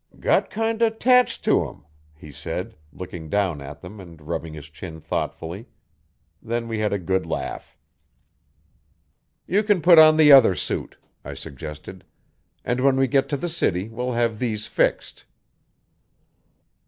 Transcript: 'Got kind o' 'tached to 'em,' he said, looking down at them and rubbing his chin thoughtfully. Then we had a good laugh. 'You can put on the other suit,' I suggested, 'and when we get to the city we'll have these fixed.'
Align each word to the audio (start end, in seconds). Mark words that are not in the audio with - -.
'Got 0.19 0.49
kind 0.49 0.81
o' 0.81 0.89
'tached 0.89 1.43
to 1.45 1.69
'em,' 1.69 1.85
he 2.15 2.31
said, 2.31 2.75
looking 2.91 3.29
down 3.29 3.61
at 3.61 3.81
them 3.81 3.99
and 3.99 4.19
rubbing 4.19 4.55
his 4.55 4.65
chin 4.65 4.99
thoughtfully. 4.99 5.67
Then 6.41 6.67
we 6.67 6.79
had 6.79 6.91
a 6.91 6.97
good 6.97 7.23
laugh. 7.27 7.77
'You 9.45 9.61
can 9.61 9.79
put 9.79 9.99
on 9.99 10.17
the 10.17 10.31
other 10.31 10.55
suit,' 10.55 10.97
I 11.23 11.35
suggested, 11.35 12.03
'and 12.65 12.81
when 12.81 12.95
we 12.97 13.05
get 13.05 13.29
to 13.29 13.37
the 13.37 13.47
city 13.47 13.89
we'll 13.89 14.13
have 14.13 14.39
these 14.39 14.65
fixed.' 14.65 15.25